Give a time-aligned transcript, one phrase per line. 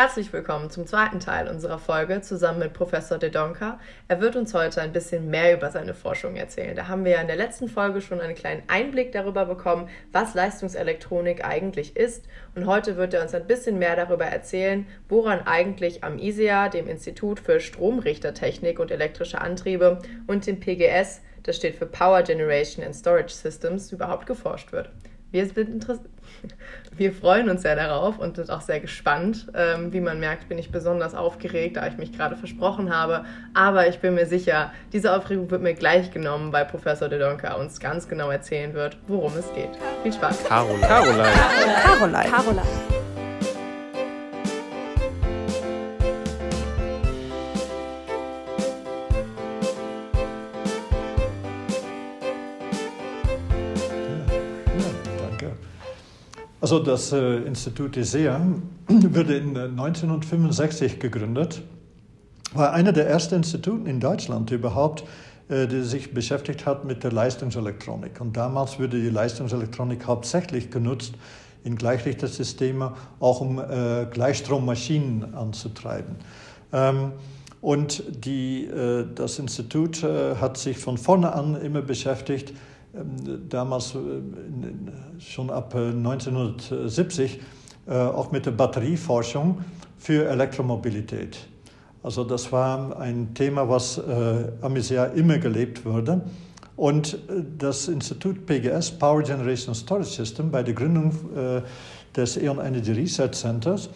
[0.00, 3.78] Herzlich willkommen zum zweiten Teil unserer Folge zusammen mit Professor De Donka.
[4.08, 6.74] Er wird uns heute ein bisschen mehr über seine Forschung erzählen.
[6.74, 10.32] Da haben wir ja in der letzten Folge schon einen kleinen Einblick darüber bekommen, was
[10.32, 12.24] Leistungselektronik eigentlich ist.
[12.54, 16.88] Und heute wird er uns ein bisschen mehr darüber erzählen, woran eigentlich am ISEA, dem
[16.88, 22.96] Institut für Stromrichtertechnik und elektrische Antriebe, und dem PGS, das steht für Power Generation and
[22.96, 24.88] Storage Systems, überhaupt geforscht wird.
[25.30, 25.48] Wir,
[26.96, 29.46] wir freuen uns sehr darauf und sind auch sehr gespannt.
[29.54, 33.24] Ähm, wie man merkt, bin ich besonders aufgeregt, da ich mich gerade versprochen habe.
[33.54, 37.54] Aber ich bin mir sicher, diese Aufregung wird mir gleich genommen, weil Professor De Donka
[37.54, 39.70] uns ganz genau erzählen wird, worum es geht.
[40.02, 40.44] Viel Spaß.
[40.44, 40.86] Caroline.
[40.86, 41.28] Caroline.
[41.84, 42.30] Caroline.
[42.30, 42.99] Caroline.
[56.60, 58.40] Also das äh, Institut ISEA
[58.88, 61.62] wurde in 1965 äh, gegründet,
[62.52, 65.04] war einer der ersten Instituten in Deutschland überhaupt,
[65.48, 68.20] äh, die sich beschäftigt hat mit der Leistungselektronik.
[68.20, 71.14] Und damals wurde die Leistungselektronik hauptsächlich genutzt
[71.64, 72.90] in Gleichrichtersystemen,
[73.20, 76.16] auch um äh, Gleichstrommaschinen anzutreiben.
[76.74, 77.12] Ähm,
[77.62, 82.52] und die, äh, das Institut äh, hat sich von vorne an immer beschäftigt
[83.48, 83.98] damals äh,
[85.20, 87.40] schon ab 1970
[87.86, 89.64] äh, äh, auch mit der Batterieforschung
[89.98, 91.38] für Elektromobilität.
[92.02, 96.22] Also das war ein Thema, was äh, immer gelebt wurde.
[96.76, 97.18] Und
[97.58, 101.12] das Institut PGS, Power Generation Storage System, bei der Gründung
[102.16, 103.90] des E.ON Energy Research Centers,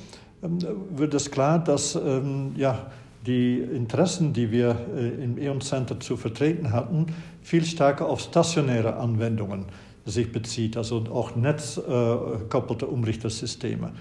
[0.44, 0.58] ähm,
[0.90, 2.86] wird es klar, dass ähm, ja,
[3.26, 7.06] die Interessen, die wir äh, im E.ON Center zu vertreten hatten,
[7.42, 9.66] viel stärker auf stationäre Anwendungen
[10.06, 13.92] sich bezieht, also auch netzgekoppelte Umrichtersysteme.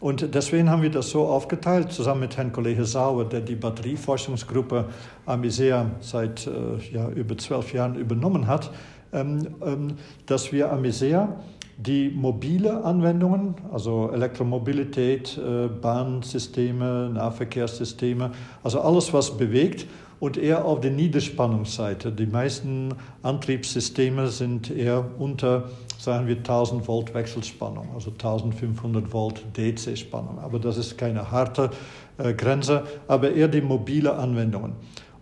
[0.00, 4.86] Und deswegen haben wir das so aufgeteilt, zusammen mit Herrn Kollege Sauer, der die Batterieforschungsgruppe
[5.24, 6.50] Amisea seit äh,
[6.92, 8.70] ja, über zwölf Jahren übernommen hat,
[9.12, 9.94] ähm, ähm,
[10.26, 11.40] dass wir Amisea
[11.78, 18.30] die mobile Anwendungen, also Elektromobilität, äh, Bahnsysteme, Nahverkehrssysteme,
[18.62, 19.86] also alles, was bewegt
[20.18, 22.10] und eher auf der Niederspannungsseite.
[22.12, 25.64] Die meisten Antriebssysteme sind eher unter,
[25.98, 30.38] sagen wir, 1000 Volt Wechselspannung, also 1500 Volt DC-Spannung.
[30.38, 31.70] Aber das ist keine harte
[32.16, 34.72] äh, Grenze, aber eher die mobile Anwendungen.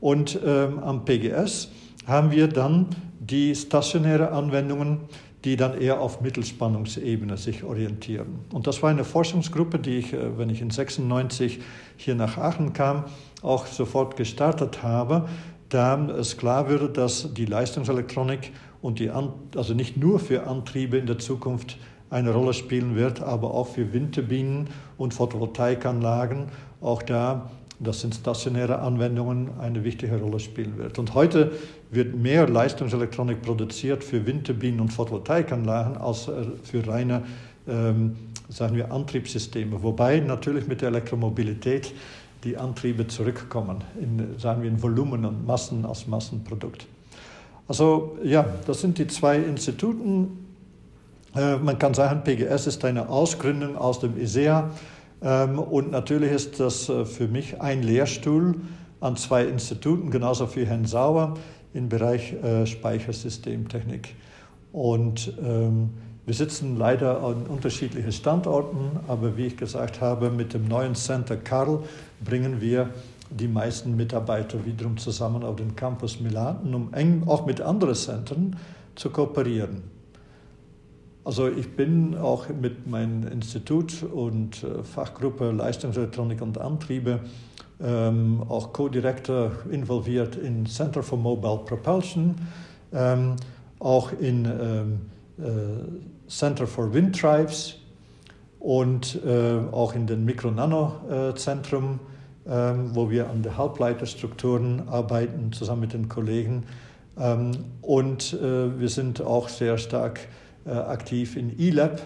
[0.00, 1.70] Und ähm, am PGS
[2.06, 2.86] haben wir dann
[3.18, 5.00] die stationäre Anwendungen,
[5.44, 8.40] die dann eher auf Mittelspannungsebene sich orientieren.
[8.52, 11.60] Und das war eine Forschungsgruppe, die ich, äh, wenn ich in 96
[11.96, 13.04] hier nach Aachen kam,
[13.42, 15.28] auch sofort gestartet habe,
[15.68, 21.06] da es klar würde, dass die Leistungselektronik und die, also nicht nur für Antriebe in
[21.06, 21.78] der Zukunft
[22.10, 24.68] eine Rolle spielen wird, aber auch für Windturbinen
[24.98, 26.46] und Photovoltaikanlagen.
[26.80, 27.50] Auch da
[27.80, 30.98] das sind stationäre Anwendungen, eine wichtige Rolle spielen wird.
[30.98, 31.52] Und heute
[31.90, 37.22] wird mehr Leistungselektronik produziert für Windturbinen und Photovoltaikanlagen als äh, für reine,
[37.66, 38.16] ähm,
[38.48, 39.82] sagen wir, Antriebssysteme.
[39.82, 41.92] Wobei natürlich mit der Elektromobilität
[42.44, 46.86] die Antriebe zurückkommen, in, sagen wir, in Volumen und Massen als Massenprodukt.
[47.66, 50.46] Also ja, das sind die zwei Instituten.
[51.34, 54.70] Äh, man kann sagen, PGS ist eine Ausgründung aus dem ISEA
[55.24, 58.56] und natürlich ist das äh, für mich ein Lehrstuhl
[59.00, 61.34] an zwei Instituten, genauso wie Herrn Sauer
[61.72, 64.14] im Bereich äh, Speichersystemtechnik.
[64.72, 65.90] Und ähm,
[66.26, 71.36] wir sitzen leider an unterschiedlichen Standorten, aber wie ich gesagt habe, mit dem neuen Center
[71.36, 71.80] Karl
[72.24, 72.90] bringen wir
[73.30, 78.56] die meisten Mitarbeiter wiederum zusammen auf den Campus Milan, um eng auch mit anderen Zentren
[78.94, 79.93] zu kooperieren.
[81.24, 87.20] Also ich bin auch mit meinem Institut und äh, Fachgruppe Leistungselektronik und Antriebe
[87.82, 92.34] ähm, auch Co-Direktor involviert in Center for Mobile Propulsion,
[92.92, 93.36] ähm,
[93.78, 95.00] auch in ähm,
[95.38, 97.76] äh, Center for Wind Drives
[98.60, 102.00] und äh, auch in den Mikro-Nano-Zentrum,
[102.46, 106.64] äh, ähm, wo wir an den Halbleiterstrukturen arbeiten, zusammen mit den Kollegen.
[107.18, 110.20] Ähm, und äh, wir sind auch sehr stark
[110.70, 112.00] aktiv in eLab,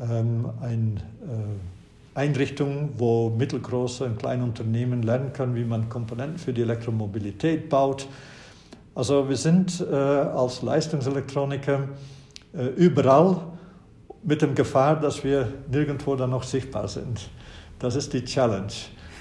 [0.00, 6.52] ähm, eine äh, Einrichtung, wo mittelgroße und kleine Unternehmen lernen können, wie man Komponenten für
[6.52, 8.08] die Elektromobilität baut.
[8.94, 11.88] Also wir sind äh, als Leistungselektroniker
[12.76, 13.36] überall
[14.24, 17.28] mit der Gefahr, dass wir nirgendwo dann noch sichtbar sind.
[17.78, 18.72] Das ist die Challenge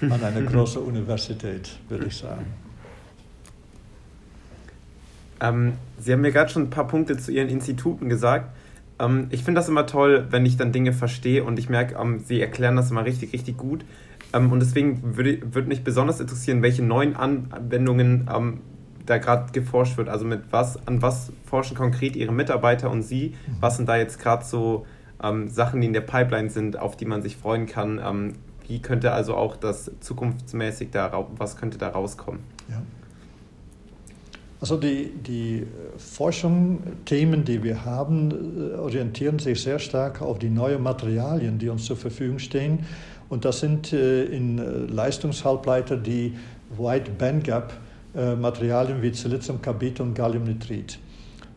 [0.02, 2.46] an einer großen Universität, würde ich sagen.
[5.42, 8.50] Ähm, Sie haben mir gerade schon ein paar Punkte zu Ihren Instituten gesagt.
[9.00, 12.20] Ähm, ich finde das immer toll, wenn ich dann Dinge verstehe und ich merke, ähm,
[12.26, 13.86] sie erklären das immer richtig, richtig gut.
[14.34, 18.62] Ähm, und deswegen würde, würde mich besonders interessieren, welche neuen Anwendungen ähm,
[19.06, 20.10] da gerade geforscht wird.
[20.10, 23.36] Also mit was, an was forschen konkret Ihre Mitarbeiter und Sie?
[23.48, 23.56] Mhm.
[23.62, 24.86] Was sind da jetzt gerade so
[25.24, 28.36] ähm, Sachen, die in der Pipeline sind, auf die man sich freuen kann?
[28.68, 32.42] Wie könnte also auch das zukunftsmäßig da, was könnte da rauskommen?
[32.68, 32.82] Ja.
[34.60, 35.68] Also die, die
[35.98, 41.70] Forschung, Themen, die wir haben, äh, orientieren sich sehr stark auf die neuen Materialien, die
[41.70, 42.80] uns zur Verfügung stehen.
[43.30, 46.34] Und das sind äh, in äh, Leistungshalbleiter die
[46.78, 47.74] Wide Bandgap
[48.14, 50.98] Materialien wie Siliziumkarbid und Galliumnitrid.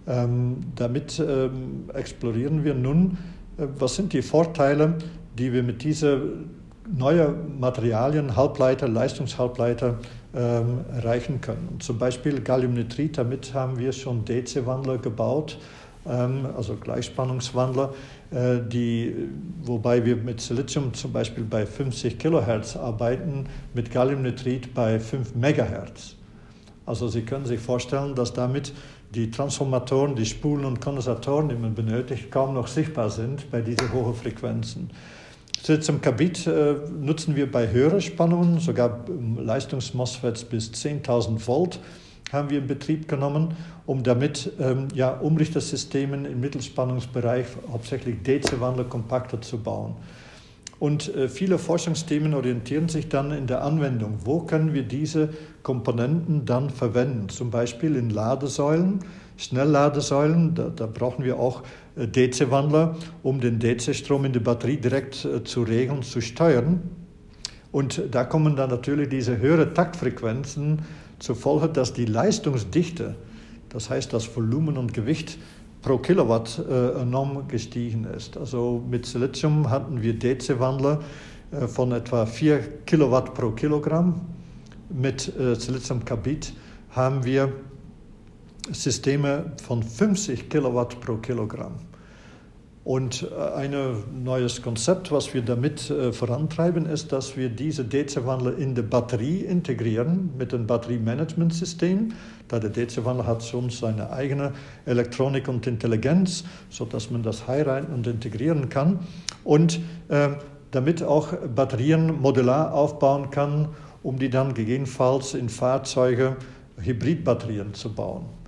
[0.07, 3.17] Ähm, damit ähm, explorieren wir nun,
[3.57, 4.99] was sind die Vorteile,
[5.39, 6.51] die wir mit diesen
[6.87, 10.01] neuen Materialien, Halbleiter, Leistungshalbleiter,
[10.35, 11.77] ähm, erreichen können.
[11.81, 15.59] Zum Beispiel Galliumnitrid, damit haben wir schon DC-Wandler gebaut,
[16.07, 17.93] ähm, also Gleichspannungswandler,
[18.31, 19.15] äh, die,
[19.63, 26.17] wobei wir mit Silizium zum Beispiel bei 50 Kilohertz arbeiten, mit Galliumnitrid bei 5 Megahertz.
[26.87, 28.73] Also Sie können sich vorstellen, dass damit
[29.15, 33.93] die Transformatoren, die Spulen und Kondensatoren, die man benötigt, kaum noch sichtbar sind bei diesen
[33.93, 34.91] hohen Frequenzen.
[35.63, 39.05] Siliziumkarbid äh, nutzen wir bei höheren Spannungen, sogar
[39.37, 41.81] Leistungs-MOSFETs bis 10.000 Volt
[42.33, 49.41] haben wir in Betrieb genommen, um damit ähm, ja, Umrichtersystemen im Mittelspannungsbereich, hauptsächlich DC-Wandler, kompakter
[49.41, 49.97] zu bauen.
[50.79, 54.19] Und äh, viele Forschungsthemen orientieren sich dann in der Anwendung.
[54.25, 55.31] Wo können wir diese
[55.63, 57.29] Komponenten dann verwenden?
[57.29, 59.01] Zum Beispiel in Ladesäulen,
[59.41, 60.55] Schnellladesäulen.
[60.55, 61.63] Da, da brauchen wir auch
[61.97, 66.83] äh, DC-Wandler, um den DC-Strom in die Batterie direkt äh, zu regeln, zu steuern.
[67.73, 70.81] Und da kommen dann natürlich diese höheren Taktfrequenzen
[71.19, 73.15] zur Folge, dass die Leistungsdichte,
[73.69, 75.39] das heißt das Volumen und Gewicht,
[75.81, 78.37] pro Kilowatt äh, enorm gestiegen ist.
[78.37, 81.01] Also mit Silizium hatten wir DC-Wandler
[81.67, 84.21] von etwa 4 Kilowatt pro Kilogramm.
[84.89, 86.53] Mit Siliziumkarbid
[86.91, 87.53] haben wir
[88.73, 91.75] Systeme von 50 Kilowatt pro Kilogramm.
[92.83, 93.75] Und äh, ein
[94.25, 99.41] neues Konzept, was wir damit äh, vorantreiben, ist, dass wir diese DC-Wandler in die Batterie
[99.41, 102.13] integrieren mit einem Batteriemanagementsystem.
[102.49, 104.55] Da der DC-Wandler hat schon seine eigene
[104.87, 109.01] Elektronik und Intelligenz, sodass man das heiraten und integrieren kann.
[109.45, 110.31] Und äh,
[110.71, 113.69] damit auch Batterien modular aufbauen kann,
[114.03, 116.37] um die dann gegebenenfalls in Fahrzeuge
[116.83, 118.40] Hybridbatterien zu bauen.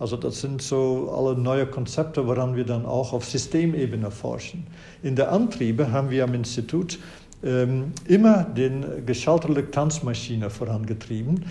[0.00, 4.66] Also das sind so alle neue Konzepte, woran wir dann auch auf Systemebene forschen.
[5.02, 6.98] In der Antriebe haben wir am Institut
[7.44, 11.44] ähm, immer den Geschalterlektanzmaschine vorangetrieben.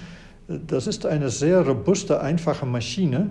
[0.47, 3.29] Das ist eine sehr robuste, einfache Maschine,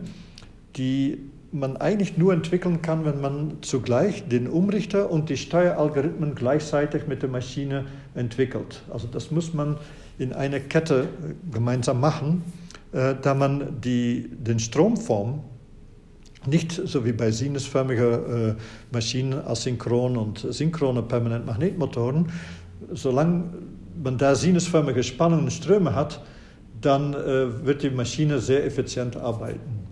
[0.76, 1.19] die
[1.50, 7.23] man eigentlich nur entwickeln kann, wenn man zugleich den Umrichter und die Steueralgorithmen gleichzeitig mit
[7.23, 8.82] der Maschine entwickelt.
[8.93, 9.79] Also das muss man
[10.19, 11.09] in einer Kette
[11.50, 12.44] gemeinsam machen.
[12.93, 15.43] Äh, da man die, den Stromform
[16.46, 18.55] nicht so wie bei sinusförmiger äh,
[18.93, 22.31] Maschinen, asynchron und synchrone Permanentmagnetmotoren,
[22.93, 23.44] solange
[24.02, 26.23] man da sinusförmige Spannungen und Ströme hat,
[26.81, 29.88] dann äh, wird die Maschine sehr effizient arbeiten.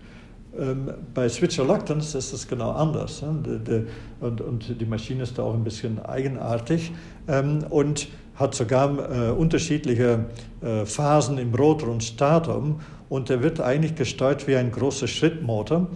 [0.59, 3.23] Ähm, bei Switch Reluctance ist es genau anders.
[3.23, 3.87] Ne?
[4.21, 6.93] Und, die Maschine ist da auch ein bisschen eigenartig.
[7.29, 10.27] Ähm, und hat sogar äh, unterschiedliche
[10.61, 15.89] äh, Phasen im Rotor und Statum und er wird eigentlich gesteuert wie ein großer Schrittmotor.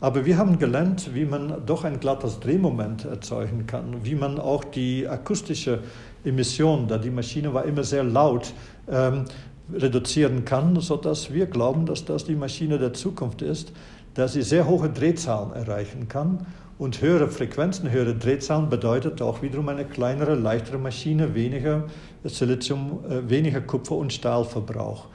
[0.00, 4.62] Aber wir haben gelernt, wie man doch ein glattes Drehmoment erzeugen kann, wie man auch
[4.62, 5.80] die akustische
[6.24, 8.52] Emission, da die Maschine war immer sehr laut,
[8.88, 9.24] ähm,
[9.72, 13.72] reduzieren kann, sodass wir glauben, dass das die Maschine der Zukunft ist,
[14.14, 16.46] dass sie sehr hohe Drehzahlen erreichen kann
[16.78, 21.84] und höhere Frequenzen, höhere Drehzahlen bedeutet auch wiederum eine kleinere, leichtere Maschine, weniger
[22.24, 25.06] Silizium, äh, weniger Kupfer- und Stahlverbrauch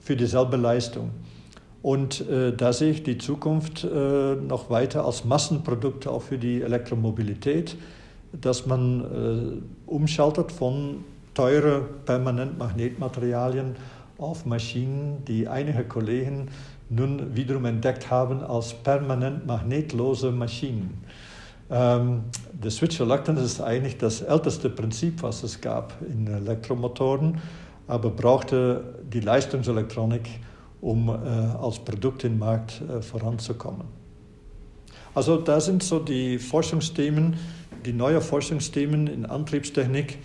[0.00, 1.10] für dieselbe Leistung.
[1.82, 6.62] Und äh, da sehe ich die Zukunft äh, noch weiter als Massenprodukt auch für die
[6.62, 7.76] Elektromobilität,
[8.32, 13.76] dass man äh, umschaltet von teuren Permanentmagnetmaterialien
[14.18, 16.48] auf Maschinen, die einige Kollegen
[16.90, 21.02] nun wiederum entdeckt haben als permanent magnetlose Maschinen.
[21.70, 27.38] Ähm, der Switch Reluctance ist eigentlich das älteste Prinzip, was es gab in Elektromotoren,
[27.86, 30.28] aber brauchte die Leistungselektronik,
[30.80, 33.86] um äh, als Produkt im Markt äh, voranzukommen.
[35.14, 37.36] Also da sind so die Forschungsthemen,
[37.84, 40.18] die neuen Forschungsthemen in Antriebstechnik,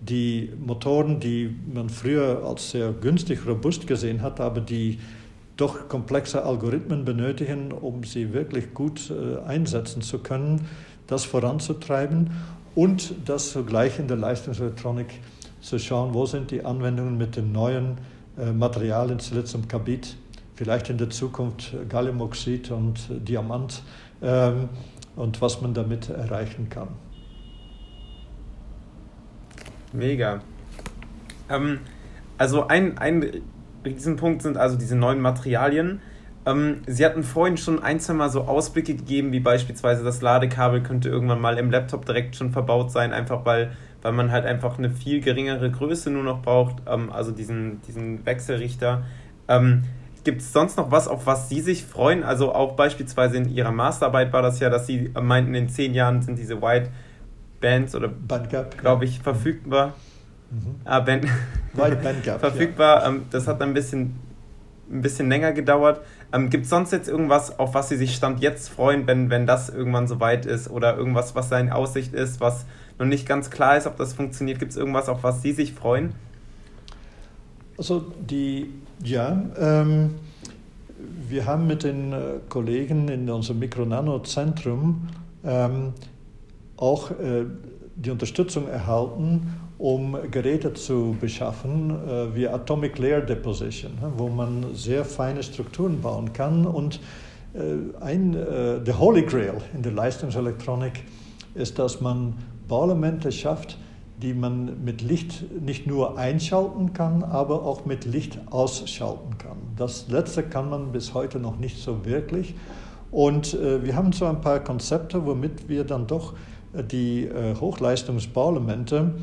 [0.00, 4.98] die Motoren, die man früher als sehr günstig robust gesehen hat, aber die
[5.60, 10.66] doch komplexe Algorithmen benötigen, um sie wirklich gut äh, einsetzen zu können,
[11.06, 12.30] das voranzutreiben
[12.74, 15.20] und das sogleich in der Leistungselektronik
[15.60, 17.98] zu schauen, wo sind die Anwendungen mit den neuen
[18.38, 20.16] äh, Materialien, Siliziumkarbid,
[20.54, 23.82] vielleicht in der Zukunft Galliumoxid und Diamant
[24.22, 24.68] ähm,
[25.16, 26.88] und was man damit erreichen kann.
[29.92, 30.40] Mega.
[31.50, 31.80] Ähm,
[32.38, 33.42] also ein, ein
[33.84, 36.00] Riesenpunkt sind also diese neuen Materialien.
[36.46, 40.82] Ähm, Sie hatten vorhin schon ein, zwei Mal so Ausblicke gegeben, wie beispielsweise das Ladekabel
[40.82, 43.72] könnte irgendwann mal im Laptop direkt schon verbaut sein, einfach weil,
[44.02, 48.24] weil man halt einfach eine viel geringere Größe nur noch braucht, ähm, also diesen, diesen
[48.24, 49.02] Wechselrichter.
[49.48, 49.84] Ähm,
[50.22, 52.24] Gibt es sonst noch was, auf was Sie sich freuen?
[52.24, 56.20] Also auch beispielsweise in Ihrer Masterarbeit war das ja, dass Sie meinten, in zehn Jahren
[56.20, 56.90] sind diese White
[57.60, 58.10] Bands oder
[58.76, 59.88] glaube ich verfügbar.
[59.88, 60.09] Mhm.
[60.84, 61.26] Ah, Band
[61.74, 63.02] White Bandgap, verfügbar.
[63.02, 63.08] Ja.
[63.08, 64.16] Ähm, das hat ein bisschen,
[64.90, 66.00] ein bisschen länger gedauert.
[66.32, 69.46] Ähm, Gibt es sonst jetzt irgendwas, auf was Sie sich Stand jetzt freuen, wenn, wenn
[69.46, 70.70] das irgendwann soweit ist?
[70.70, 72.66] Oder irgendwas, was da in Aussicht ist, was
[72.98, 74.58] noch nicht ganz klar ist, ob das funktioniert?
[74.58, 76.12] Gibt es irgendwas, auf was Sie sich freuen?
[77.78, 78.70] Also die,
[79.02, 80.16] ja, ähm,
[81.28, 85.08] wir haben mit den äh, Kollegen in unserem Mikro-Nano-Zentrum
[85.44, 85.94] ähm,
[86.76, 87.46] auch äh,
[87.96, 95.06] die Unterstützung erhalten, um Geräte zu beschaffen äh, wie Atomic Layer Deposition, wo man sehr
[95.06, 96.66] feine Strukturen bauen kann.
[96.66, 97.00] Und
[97.54, 101.02] äh, ein, äh, der Holy Grail in der Leistungselektronik
[101.54, 102.34] ist, dass man
[102.68, 103.78] Bauelemente schafft,
[104.20, 109.56] die man mit Licht nicht nur einschalten kann, aber auch mit Licht ausschalten kann.
[109.78, 112.54] Das letzte kann man bis heute noch nicht so wirklich.
[113.10, 116.34] Und äh, wir haben so ein paar Konzepte, womit wir dann doch
[116.74, 119.14] die äh, Hochleistungsbauelemente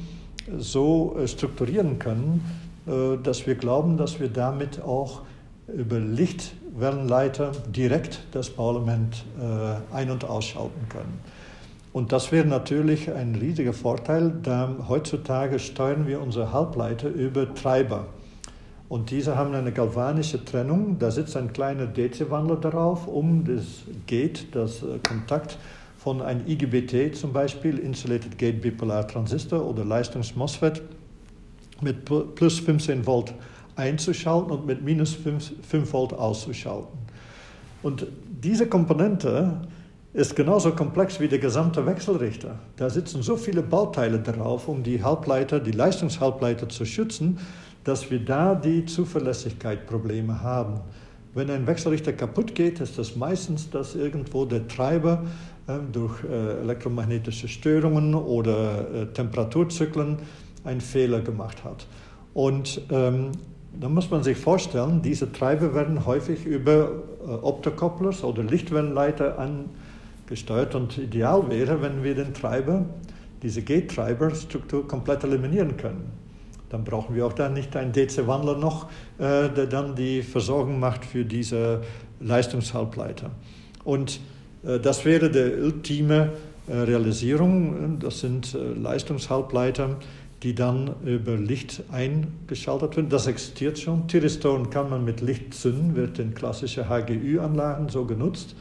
[0.58, 2.44] so äh, strukturieren können,
[2.88, 5.22] äh, dass wir glauben, dass wir damit auch
[5.68, 11.20] über Lichtwellenleiter direkt das Bauelement äh, ein- und ausschalten können.
[11.92, 18.06] Und das wäre natürlich ein riesiger Vorteil, da heutzutage steuern wir unsere Halbleiter über Treiber.
[18.88, 20.98] Und diese haben eine galvanische Trennung.
[21.00, 23.64] Da sitzt ein kleiner DC-Wandler darauf, um das
[24.06, 25.58] Gate, das Kontakt
[26.08, 30.82] von einem IGBT zum Beispiel, Insulated Gate Bipolar Transistor oder Leistungs-MOSFET,
[31.82, 33.34] mit plus 15 Volt
[33.76, 36.98] einzuschalten und mit minus 5, 5 Volt auszuschalten.
[37.84, 38.08] Und
[38.42, 39.68] diese Komponente
[40.14, 42.58] ist genauso komplex wie der gesamte Wechselrichter.
[42.78, 47.38] Da sitzen so viele Bauteile darauf, um die Halbleiter, die Leistungshalbleiter zu schützen,
[47.84, 50.80] dass wir da die Zuverlässigkeit-Probleme haben.
[51.34, 55.26] Wenn ein Wechselrichter kaputt geht, ist das meistens, dass irgendwo der Treiber
[55.92, 60.18] durch äh, elektromagnetische Störungen oder äh, Temperaturzyklen
[60.64, 61.86] einen Fehler gemacht hat.
[62.34, 63.32] Und ähm,
[63.80, 66.92] da muss man sich vorstellen, diese Treiber werden häufig über
[67.28, 72.86] äh, Optokopplers oder Lichtwellenleiter angesteuert und ideal wäre, wenn wir den Treiber,
[73.44, 76.12] diese Gate-Treiber-Struktur komplett eliminieren können.
[76.70, 78.86] Dann brauchen wir auch dann nicht einen DC-Wandler noch,
[79.18, 81.82] äh, der dann die Versorgung macht für diese
[82.20, 83.32] Leistungshalbleiter.
[83.84, 84.37] Und äh,
[84.82, 86.32] das wäre die ultime
[86.68, 88.00] äh, Realisierung.
[88.00, 89.96] Das sind äh, Leistungshalbleiter,
[90.44, 93.10] die dann über Licht eingeschaltet werden.
[93.10, 94.08] Das existiert schon.
[94.08, 98.56] Thyristoren kann man mit Licht zünden, wird in klassischen HGÜ-Anlagen so genutzt,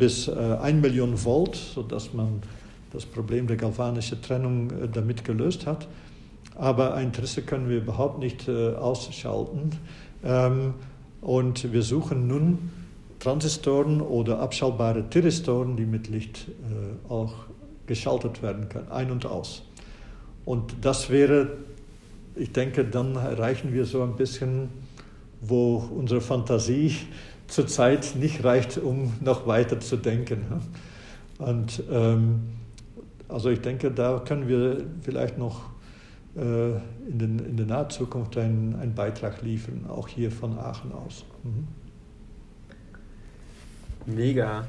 [0.00, 2.42] bis 1 Million Volt, sodass man
[2.92, 5.86] das Problem der galvanischen Trennung damit gelöst hat.
[6.56, 9.70] Aber ein Interesse können wir überhaupt nicht ausschalten.
[10.24, 10.74] Ähm,
[11.20, 12.58] und wir suchen nun
[13.20, 17.34] Transistoren oder abschaltbare Thyristoren, die mit Licht äh, auch
[17.86, 19.62] geschaltet werden können, ein und aus.
[20.44, 21.58] Und das wäre,
[22.34, 24.70] ich denke, dann erreichen wir so ein bisschen,
[25.40, 26.96] wo unsere Fantasie
[27.46, 30.44] zurzeit nicht reicht, um noch weiter zu denken.
[31.38, 32.40] Und ähm,
[33.28, 35.70] also ich denke, da können wir vielleicht noch
[36.36, 36.70] äh,
[37.08, 41.24] in, den, in der nahen Zukunft einen, einen Beitrag liefern, auch hier von Aachen aus.
[41.42, 41.68] Mhm.
[44.06, 44.64] Mega.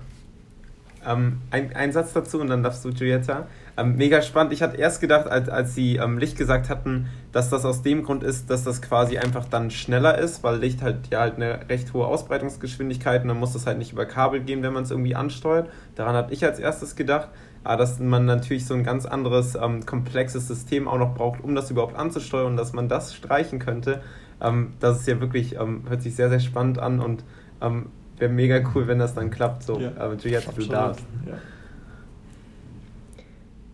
[1.06, 3.48] Ähm, ein, ein Satz dazu und dann darfst du, Giulietta.
[3.78, 4.54] Ähm, mega spannend.
[4.54, 8.04] Ich hatte erst gedacht, als, als sie ähm, Licht gesagt hatten, dass das aus dem
[8.04, 11.68] Grund ist, dass das quasi einfach dann schneller ist, weil Licht halt ja halt eine
[11.70, 14.92] recht hohe Ausbreitungsgeschwindigkeit und dann muss das halt nicht über Kabel gehen, wenn man es
[14.92, 15.70] irgendwie ansteuert.
[15.96, 17.30] Daran habe ich als erstes gedacht.
[17.64, 21.54] Aber dass man natürlich so ein ganz anderes, ähm, komplexes System auch noch braucht, um
[21.54, 24.02] das überhaupt anzusteuern dass man das streichen könnte,
[24.42, 27.24] ähm, das ist ja wirklich, ähm, hört sich sehr, sehr spannend an und
[28.22, 29.64] wäre mega cool, wenn das dann klappt.
[29.64, 31.04] So, ja, aber jetzt du darfst.
[31.28, 31.34] Ja.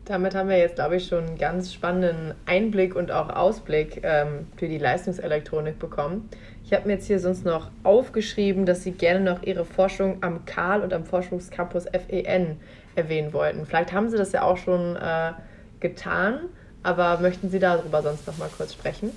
[0.06, 4.48] Damit haben wir jetzt, glaube ich, schon einen ganz spannenden Einblick und auch Ausblick ähm,
[4.56, 6.30] für die Leistungselektronik bekommen.
[6.64, 10.46] Ich habe mir jetzt hier sonst noch aufgeschrieben, dass Sie gerne noch Ihre Forschung am
[10.46, 12.56] Karl und am Forschungscampus FEN
[12.96, 13.66] erwähnen wollten.
[13.66, 15.34] Vielleicht haben Sie das ja auch schon äh,
[15.82, 16.40] getan,
[16.84, 19.12] aber möchten Sie darüber sonst noch mal kurz sprechen?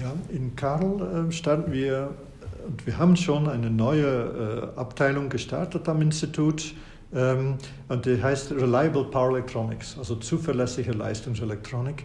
[0.00, 2.10] Ja, in Karl äh, starten wir
[2.66, 6.74] und wir haben schon eine neue äh, Abteilung gestartet am Institut
[7.14, 7.56] ähm,
[7.88, 12.04] und die heißt Reliable Power Electronics, also zuverlässige Leistungselektronik.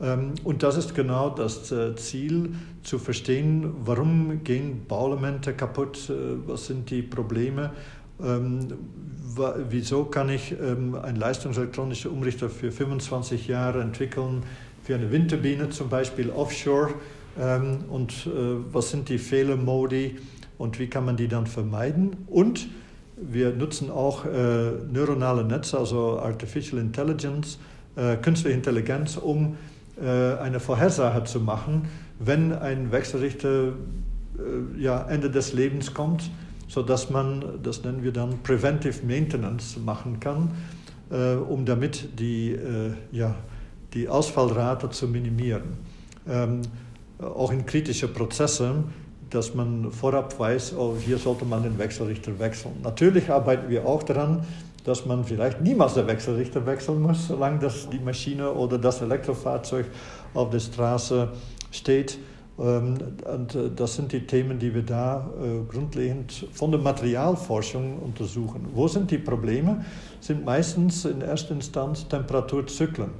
[0.00, 6.14] Ähm, und das ist genau das äh, Ziel, zu verstehen, warum gehen Bauelemente kaputt, äh,
[6.46, 7.72] was sind die Probleme,
[8.22, 8.68] ähm,
[9.68, 14.42] wieso kann ich ähm, einen leistungselektronischer Umrichter für 25 Jahre entwickeln,
[14.82, 16.94] für eine Windturbine zum Beispiel offshore
[17.88, 18.30] und äh,
[18.72, 20.16] was sind die Fehlermodi
[20.58, 22.68] und wie kann man die dann vermeiden und
[23.16, 27.58] wir nutzen auch neuronale Netze, also Artificial Intelligence,
[28.22, 29.56] künstliche Intelligenz, um
[30.00, 31.88] äh, eine Vorhersage zu machen,
[32.20, 36.30] wenn ein Wechselrichter äh, ja, Ende des Lebens kommt,
[36.68, 40.52] sodass man, das nennen wir dann Preventive Maintenance machen kann,
[41.10, 42.56] äh, um damit die,
[43.10, 43.34] ja,
[43.94, 45.78] die Ausfallrate zu minimieren.
[46.28, 46.62] Ähm,
[47.18, 48.84] auch in kritischen Prozessen,
[49.30, 52.74] dass man vorab weiß, oh, hier sollte man den Wechselrichter wechseln.
[52.82, 54.42] Natürlich arbeiten wir auch daran,
[54.84, 59.86] dass man vielleicht niemals den Wechselrichter wechseln muss, solange das die Maschine oder das Elektrofahrzeug
[60.32, 61.28] auf der Straße
[61.70, 62.18] steht.
[62.58, 62.94] Ähm,
[63.30, 68.66] und äh, das sind die Themen, die wir da äh, grundlegend von der Materialforschung untersuchen.
[68.72, 69.84] Wo sind die Probleme?
[70.20, 73.10] Sind meistens in erster Instanz Temperaturzyklen.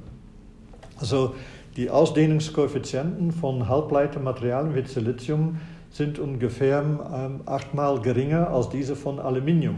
[0.99, 1.35] Also
[1.79, 5.59] die Ausdehnungskoeffizienten von Halbleitermaterialien wie Silizium
[5.91, 9.77] sind ungefähr ähm, achtmal geringer als diese von Aluminium.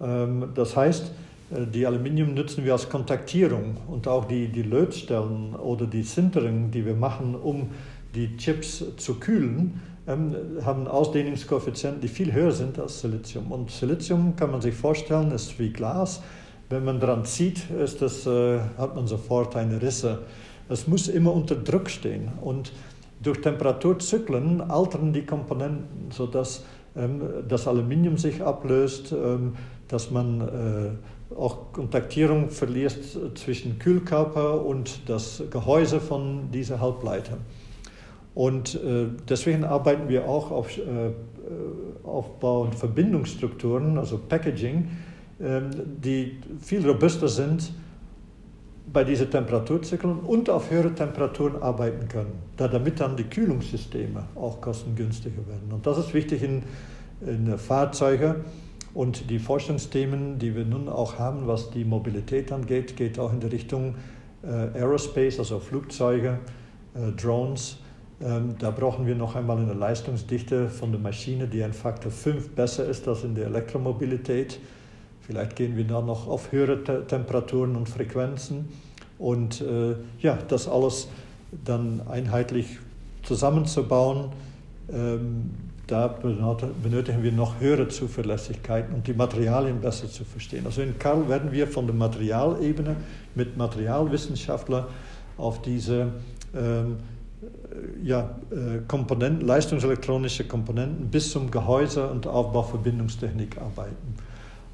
[0.00, 1.10] Ähm, das heißt,
[1.50, 6.70] äh, die Aluminium nutzen wir als Kontaktierung und auch die, die Lötstellen oder die Sintering,
[6.70, 7.70] die wir machen, um
[8.14, 10.32] die Chips zu kühlen, ähm,
[10.64, 13.50] haben Ausdehnungskoeffizienten, die viel höher sind als Silizium.
[13.50, 16.22] Und Silizium kann man sich vorstellen, ist wie Glas.
[16.70, 20.20] Wenn man daran zieht, ist das, äh, hat man sofort eine Risse.
[20.68, 22.28] Es muss immer unter Druck stehen.
[22.40, 22.72] Und
[23.22, 26.64] durch Temperaturzyklen altern die Komponenten, sodass
[26.96, 29.54] ähm, das Aluminium sich ablöst, ähm,
[29.88, 32.98] dass man äh, auch Kontaktierung verliert
[33.34, 37.38] zwischen Kühlkörper und das Gehäuse von dieser Halbleiter.
[38.34, 40.82] Und äh, deswegen arbeiten wir auch auf äh,
[42.04, 44.90] Aufbau und Verbindungsstrukturen, also Packaging,
[45.40, 45.70] ähm,
[46.02, 47.72] die viel robuster sind
[48.96, 54.62] bei diesen Temperaturzyklen und auf höhere Temperaturen arbeiten können, da damit dann die Kühlungssysteme auch
[54.62, 55.70] kostengünstiger werden.
[55.70, 56.62] Und das ist wichtig in,
[57.20, 58.36] in Fahrzeugen
[58.94, 63.40] und die Forschungsthemen, die wir nun auch haben, was die Mobilität angeht, geht auch in
[63.40, 63.96] die Richtung
[64.42, 66.38] äh, Aerospace, also Flugzeuge,
[66.94, 67.76] äh, Drones.
[68.22, 72.54] Ähm, da brauchen wir noch einmal eine Leistungsdichte von der Maschine, die ein Faktor 5
[72.54, 74.58] besser ist als in der Elektromobilität.
[75.20, 78.85] Vielleicht gehen wir da noch auf höhere Te Temperaturen und Frequenzen.
[79.18, 81.08] Und äh, ja, das alles
[81.64, 82.78] dann einheitlich
[83.22, 84.30] zusammenzubauen.
[84.92, 85.50] Ähm,
[85.86, 90.66] da benötigen wir noch höhere Zuverlässigkeit und die Materialien besser zu verstehen.
[90.66, 92.96] Also in Karl werden wir von der Materialebene
[93.36, 94.86] mit Materialwissenschaftlern
[95.38, 96.08] auf diese
[96.56, 96.96] ähm,
[98.02, 104.14] ja, äh, Komponenten, leistungselektronische Komponenten bis zum Gehäuse und Aufbauverbindungstechnik arbeiten.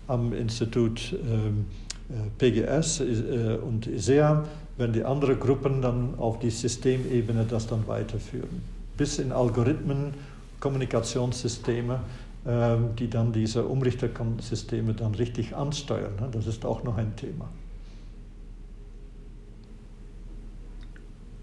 [0.07, 1.92] Am Institut ähm, äh,
[2.39, 4.45] PGS äh, und ISEA
[4.77, 8.63] werden die anderen Gruppen dann auf die Systemebene das dann weiterführen.
[8.97, 10.15] Bis in Algorithmen
[10.61, 12.01] Kommunikationssysteme,
[12.47, 16.15] ähm, die dann diese Umrichtersysteme dann richtig ansteuern.
[16.21, 16.29] Ne?
[16.33, 17.49] Das ist auch noch ein Thema.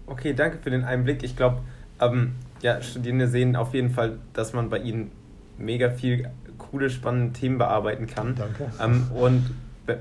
[0.06, 1.22] Okay, danke für den Einblick.
[1.22, 1.58] Ich glaube,
[2.00, 5.12] ähm, ja, Studierende sehen auf jeden Fall, dass man bei ihnen
[5.56, 8.34] mega viel coole, spannende Themen bearbeiten kann.
[8.34, 8.72] Danke.
[8.80, 9.50] Ähm, und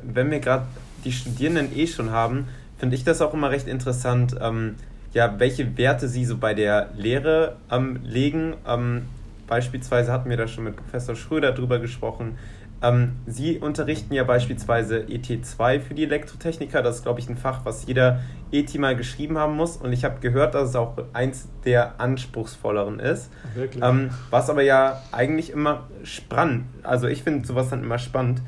[0.03, 0.65] wenn wir gerade
[1.03, 2.47] die Studierenden eh schon haben,
[2.77, 4.75] finde ich das auch immer recht interessant, ähm,
[5.13, 8.53] ja, welche Werte sie so bei der Lehre ähm, legen.
[8.67, 9.03] Ähm,
[9.47, 12.37] beispielsweise hatten wir da schon mit Professor Schröder drüber gesprochen.
[12.81, 16.81] Ähm, sie unterrichten ja beispielsweise ET2 für die Elektrotechniker.
[16.81, 18.21] Das ist, glaube ich, ein Fach, was jeder
[18.51, 19.75] ET mal geschrieben haben muss.
[19.77, 23.31] Und ich habe gehört, dass es auch eins der anspruchsvolleren ist.
[23.53, 23.83] Wirklich?
[23.83, 28.41] Ähm, was aber ja eigentlich immer spannend, also ich finde sowas dann immer spannend.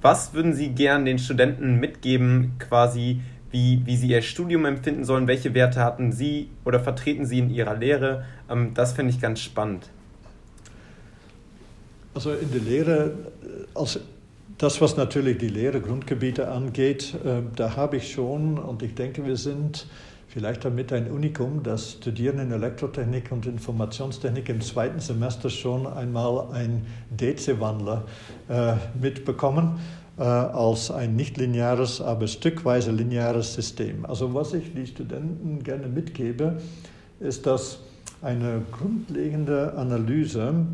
[0.00, 5.26] Was würden Sie gern den Studenten mitgeben, quasi wie, wie sie ihr Studium empfinden sollen,
[5.26, 8.24] welche Werte hatten sie oder vertreten sie in ihrer Lehre.
[8.50, 9.88] Ähm, das finde ich ganz spannend.
[12.14, 14.00] Also in der Lehre, äh, als
[14.58, 19.24] das, was natürlich die Lehre Grundgebiete angeht, äh, da habe ich schon, und ich denke,
[19.24, 19.86] wir sind
[20.28, 26.52] vielleicht damit ein Unikum, dass Studierende in Elektrotechnik und Informationstechnik im zweiten Semester schon einmal
[26.52, 28.04] ein DC-Wandler
[28.48, 29.80] äh, mitbekommen
[30.18, 34.04] äh, als ein nicht lineares, aber stückweise lineares System.
[34.04, 36.60] Also was ich die Studenten gerne mitgebe,
[37.20, 37.78] ist, dass
[38.20, 40.66] eine grundlegende Analyse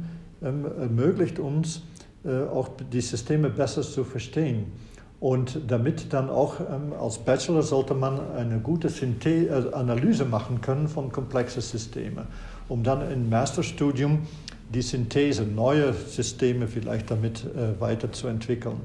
[0.43, 1.83] ähm, ermöglicht uns,
[2.25, 4.73] äh, auch die Systeme besser zu verstehen.
[5.21, 10.61] Und damit dann auch ähm, als Bachelor sollte man eine gute Synthe äh, Analyse machen
[10.61, 12.27] können von komplexen Systemen,
[12.69, 14.27] um dann im Masterstudium
[14.73, 18.77] die Synthese, neue Systeme vielleicht damit äh, weiterzuentwickeln.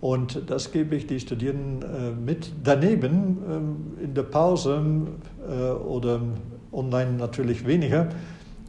[0.00, 2.52] Und das gebe ich die Studierenden äh, mit.
[2.62, 4.82] Daneben ähm, in der Pause
[5.48, 6.20] äh, oder
[6.72, 8.08] online natürlich weniger,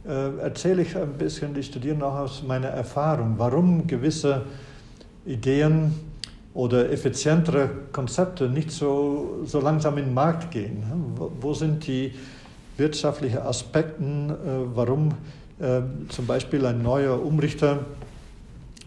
[0.08, 4.42] äh, erzähle ich ein bisschen die Studierenden auch aus meiner Erfahrung, warum gewisse
[5.26, 5.94] Ideen
[6.56, 10.82] oder effizientere Konzepte nicht so, so langsam in den Markt gehen.
[11.40, 12.14] Wo sind die
[12.78, 14.38] wirtschaftlichen Aspekte,
[14.74, 15.10] warum
[16.08, 17.80] zum Beispiel ein neuer Umrichter,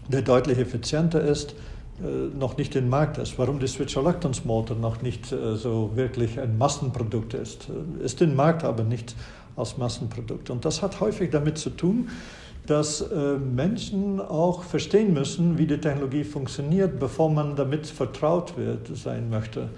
[0.08, 1.54] der deutlich effizienter ist,
[2.02, 6.56] äh, noch nicht im Markt ist, warum der Switch-Reluctance-Motor noch nicht äh, so wirklich ein
[6.56, 7.68] Massenprodukt ist.
[7.68, 9.14] Äh, ist im Markt, aber nicht
[9.56, 10.48] als Massenprodukt.
[10.48, 12.08] Und das hat häufig damit zu tun,
[12.66, 13.04] dass
[13.54, 19.70] Menschen auch verstehen müssen, wie die Technologie funktioniert, bevor man damit vertraut wird, sein möchte.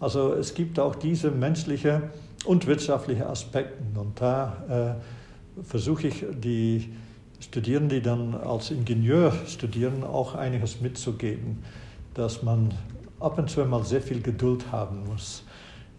[0.00, 2.10] Also es gibt auch diese menschliche
[2.44, 3.82] und wirtschaftliche Aspekte.
[3.98, 4.96] Und da
[5.58, 6.92] äh, versuche ich die
[7.40, 11.62] Studierenden, die dann als Ingenieur studieren, auch einiges mitzugeben,
[12.14, 12.74] dass man
[13.20, 15.44] ab und zu mal sehr viel Geduld haben muss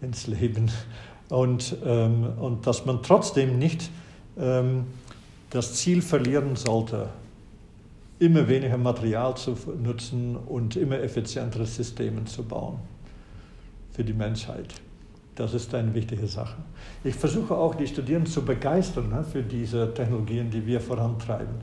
[0.00, 0.70] ins Leben
[1.28, 3.90] und, ähm, und dass man trotzdem nicht
[4.38, 4.86] ähm,
[5.50, 7.08] das Ziel verlieren sollte,
[8.18, 12.78] immer weniger Material zu nutzen und immer effizientere Systeme zu bauen
[13.92, 14.74] für die Menschheit.
[15.34, 16.56] Das ist eine wichtige Sache.
[17.02, 21.54] Ich versuche auch, die Studierenden zu begeistern ne, für diese Technologien, die wir vorantreiben.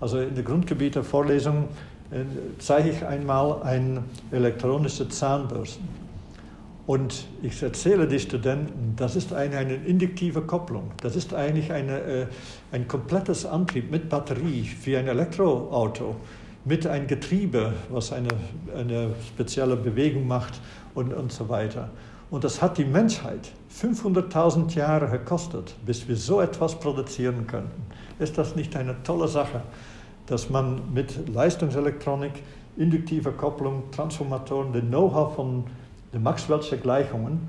[0.00, 1.64] Also in der Grundgebiete-Vorlesung
[2.10, 2.24] äh,
[2.58, 6.03] zeige ich einmal ein elektronische Zahnbürsten.
[6.86, 10.90] Und ich erzähle den Studenten, das ist eine, eine induktive Kopplung.
[11.02, 12.26] Das ist eigentlich eine, äh,
[12.72, 16.16] ein komplettes Antrieb mit Batterie wie ein Elektroauto,
[16.66, 18.28] mit einem Getriebe, was eine,
[18.76, 20.60] eine spezielle Bewegung macht
[20.94, 21.88] und, und so weiter.
[22.30, 27.82] Und das hat die Menschheit 500.000 Jahre gekostet, bis wir so etwas produzieren könnten.
[28.18, 29.62] Ist das nicht eine tolle Sache,
[30.26, 32.42] dass man mit Leistungselektronik,
[32.76, 35.64] induktiver Kopplung, Transformatoren, dem Know-how von
[36.14, 37.48] den Maxwell'sche Gleichungen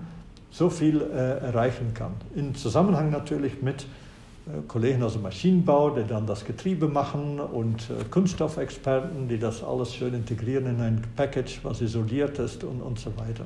[0.52, 2.12] so viel äh, erreichen kann?
[2.36, 7.90] In Zusammenhang natürlich mit äh, Kollegen aus dem Maschinenbau, die dann das Getriebe machen und
[7.90, 13.00] äh, Kunststoffexperten, die das alles schön integrieren in ein Package, was isoliert ist und, und
[13.00, 13.46] so weiter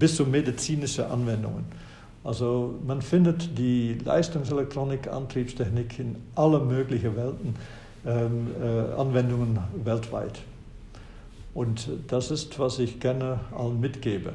[0.00, 1.64] bis zu medizinische Anwendungen.
[2.24, 7.54] Also man findet die Leistungselektronik, Antriebstechnik in alle möglichen Welten,
[8.04, 10.40] ähm, äh, Anwendungen weltweit.
[11.60, 14.32] Und das ist, was ich gerne allen mitgebe.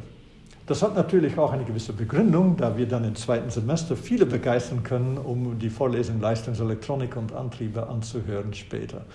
[0.67, 4.83] Das hat natürlich auch eine gewisse Begründung, da wir dann im zweiten Semester viele begeistern
[4.83, 9.05] können, um die Vorlesung Leistungselektronik und Antriebe anzuhören später.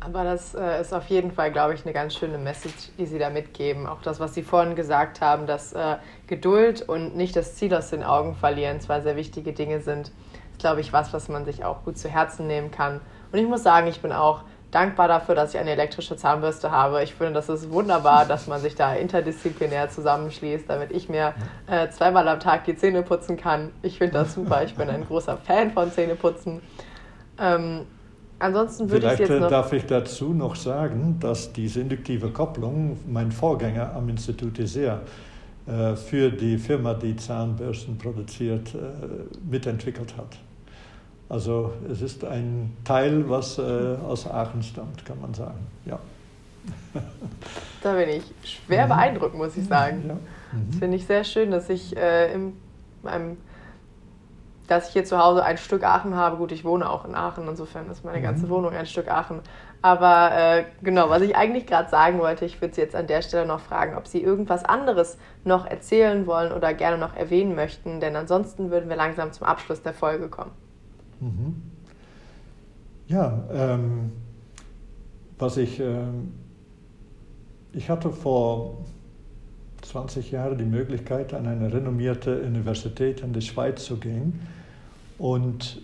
[0.00, 3.20] Aber das äh, ist auf jeden Fall, glaube ich, eine ganz schöne Message, die Sie
[3.20, 3.86] da mitgeben.
[3.86, 7.90] Auch das, was Sie vorhin gesagt haben, dass äh, Geduld und nicht das Ziel aus
[7.90, 10.08] den Augen verlieren zwei sehr wichtige Dinge sind,
[10.50, 13.00] ist, glaube ich, was, was man sich auch gut zu Herzen nehmen kann.
[13.30, 17.02] Und ich muss sagen, ich bin auch dankbar dafür, dass ich eine elektrische Zahnbürste habe.
[17.02, 21.34] Ich finde, das ist wunderbar, dass man sich da interdisziplinär zusammenschließt, damit ich mir
[21.66, 23.70] äh, zweimal am Tag die Zähne putzen kann.
[23.82, 24.62] Ich finde das super.
[24.64, 26.60] Ich bin ein großer Fan von Zähneputzen.
[27.38, 27.86] Ähm,
[28.40, 32.30] Ansonsten würde Vielleicht ich jetzt äh, noch darf ich dazu noch sagen, dass diese induktive
[32.30, 35.02] Kopplung mein Vorgänger am Institut ISEA
[35.66, 38.78] äh, für die Firma, die Zahnbürsten produziert, äh,
[39.48, 40.38] mitentwickelt hat.
[41.30, 45.66] Also es ist ein Teil, was aus Aachen stammt, kann man sagen.
[45.86, 45.98] Ja.
[47.82, 48.90] Da bin ich schwer mhm.
[48.90, 50.04] beeindruckt, muss ich sagen.
[50.06, 50.14] Ja.
[50.14, 50.66] Mhm.
[50.68, 52.52] Das finde ich sehr schön, dass ich äh, in
[53.02, 53.38] meinem
[54.66, 56.36] dass ich hier zu Hause ein Stück Aachen habe.
[56.36, 58.50] Gut, ich wohne auch in Aachen, insofern ist meine ganze mhm.
[58.50, 59.40] Wohnung ein Stück Aachen.
[59.82, 63.22] Aber äh, genau, was ich eigentlich gerade sagen wollte, ich würde Sie jetzt an der
[63.22, 67.98] Stelle noch fragen, ob Sie irgendwas anderes noch erzählen wollen oder gerne noch erwähnen möchten,
[67.98, 70.52] denn ansonsten würden wir langsam zum Abschluss der Folge kommen.
[71.20, 71.62] Mhm.
[73.08, 74.12] Ja, ähm,
[75.38, 76.32] was ich, ähm,
[77.72, 78.84] ich hatte vor
[79.82, 84.40] 20 Jahren die Möglichkeit, an eine renommierte Universität in der Schweiz zu gehen
[85.18, 85.80] und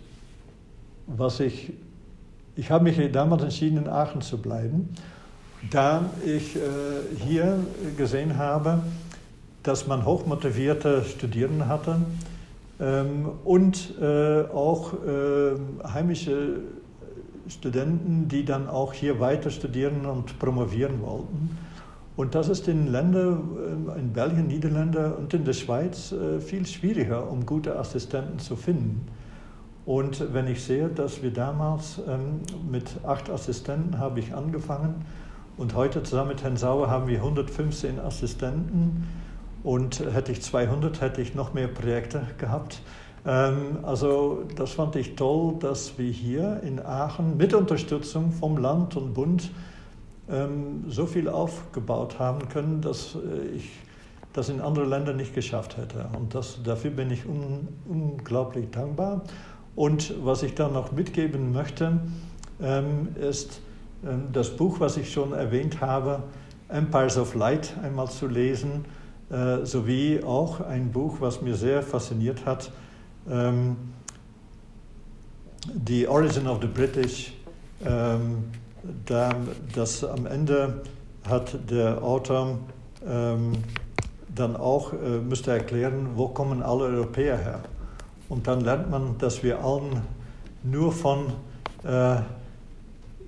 [1.07, 1.72] was ich
[2.59, 4.88] ich habe mich damals entschieden, in Aachen zu bleiben,
[5.70, 6.61] da ich äh,
[7.18, 7.59] hier
[7.99, 8.83] gesehen habe,
[9.62, 12.01] dass man hochmotivierte Studierende hatte
[12.79, 15.57] und äh, auch äh,
[15.89, 16.61] heimische
[17.49, 21.57] Studenten, die dann auch hier weiter studieren und promovieren wollten.
[22.17, 27.31] Und das ist in Ländern, äh, in Belgien, Niederlande und in der Schweiz viel schwieriger,
[27.31, 29.07] um gute Assistenten zu finden.
[29.87, 35.05] Und wenn ich sehe, dass wir damals ähm, mit acht Assistenten habe ich angefangen
[35.57, 39.07] und heute zusammen mit Herrn Sauer haben wir 115 Assistenten
[39.66, 42.81] und hätte ich 200, hätte ich noch mehr Projekte gehabt.
[43.26, 48.96] Ähm, also das fand ich toll, dass wir hier in Aachen mit Unterstützung vom Land
[48.96, 49.50] und Bund
[50.31, 53.72] ähm, so viel aufgebaut haben können, dass äh, ich
[54.33, 56.11] das in anderen Ländern nicht geschafft hätte.
[56.16, 59.22] Und das, dafür bin ich un, unglaublich dankbar.
[59.74, 61.98] Und was ich dann noch mitgeben möchte,
[62.62, 63.61] ähm, ist
[64.33, 66.22] das Buch, was ich schon erwähnt habe,
[66.68, 68.85] Empires of Light einmal zu lesen,
[69.31, 72.71] äh, sowie auch ein Buch, was mir sehr fasziniert hat,
[73.29, 73.77] ähm,
[75.87, 77.33] The Origin of the British.
[77.85, 78.45] Ähm,
[79.05, 79.35] da,
[79.75, 80.83] das am Ende
[81.29, 82.59] hat der Autor
[83.05, 83.53] ähm,
[84.35, 87.61] dann auch, äh, müsste erklären, wo kommen alle Europäer her.
[88.29, 90.03] Und dann lernt man, dass wir allen
[90.62, 91.33] nur von
[91.85, 92.17] äh,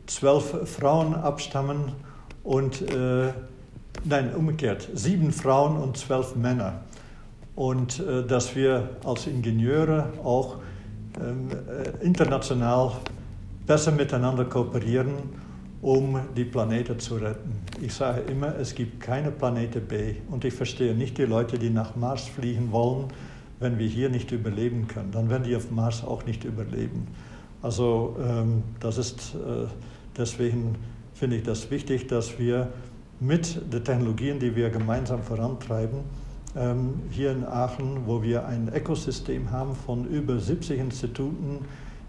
[0.06, 1.92] zwölf Frauen abstammen
[2.44, 3.32] und, äh,
[4.04, 6.80] nein, umgekehrt, sieben Frauen und zwölf Männer.
[7.54, 10.56] Und äh, dass wir als Ingenieure auch
[11.20, 12.92] ähm, äh, international
[13.66, 15.14] besser miteinander kooperieren
[15.80, 17.52] um die Planete zu retten.
[17.80, 20.14] Ich sage immer, es gibt keine Planete B.
[20.30, 23.06] Und ich verstehe nicht die Leute, die nach Mars fliegen wollen,
[23.60, 25.12] wenn wir hier nicht überleben können.
[25.12, 27.06] Dann werden die auf Mars auch nicht überleben.
[27.62, 29.66] Also ähm, das ist, äh,
[30.16, 30.76] deswegen
[31.14, 32.68] finde ich das wichtig, dass wir
[33.20, 36.00] mit den Technologien, die wir gemeinsam vorantreiben,
[36.56, 41.64] ähm, hier in Aachen, wo wir ein Ökosystem haben von über 70 Instituten,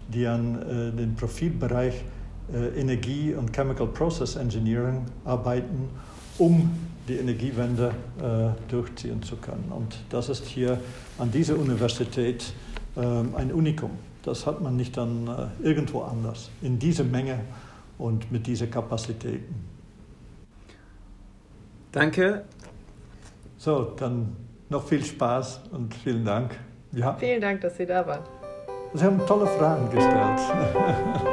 [0.08, 1.94] die an äh, den Profilbereich
[2.52, 5.88] äh, Energie- und Chemical Process Engineering arbeiten,
[6.38, 6.70] um
[7.06, 9.70] die Energiewende äh, durchziehen zu können.
[9.70, 10.80] Und das ist hier
[11.18, 12.52] an dieser Universität
[12.96, 13.90] äh, ein Unikum.
[14.22, 17.40] Das hat man nicht dann irgendwo anders, in dieser Menge
[17.96, 19.79] und mit diesen Kapazitäten.
[21.92, 22.44] Danke.
[23.56, 24.36] So, dann
[24.68, 26.56] noch viel Spaß und vielen Dank.
[26.92, 27.14] Ja.
[27.18, 28.22] Vielen Dank, dass Sie da waren.
[28.94, 30.40] Sie haben tolle Fragen gestellt.